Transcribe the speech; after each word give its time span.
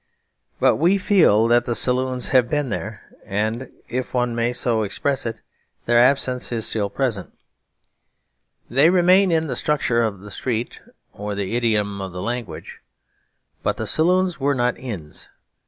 But 0.59 0.77
we 0.77 0.97
feel 0.97 1.47
that 1.49 1.65
the 1.65 1.75
saloons 1.75 2.29
have 2.29 2.49
been 2.49 2.69
there; 2.69 3.03
if 3.87 4.15
one 4.15 4.33
may 4.33 4.51
so 4.51 4.81
express 4.81 5.27
it, 5.27 5.43
their 5.85 5.99
absence 5.99 6.51
is 6.51 6.65
still 6.65 6.89
present. 6.89 7.37
They 8.67 8.89
remain 8.89 9.31
in 9.31 9.45
the 9.45 9.55
structure 9.55 10.01
of 10.01 10.21
the 10.21 10.31
street 10.31 10.81
and 11.13 11.37
the 11.37 11.55
idiom 11.55 12.01
of 12.01 12.13
the 12.13 12.21
language. 12.23 12.81
But 13.61 13.77
the 13.77 13.85
saloons 13.85 14.39
were 14.39 14.55
not 14.55 14.75
inns. 14.75 15.29